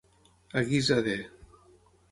[0.61, 1.17] A guisa de.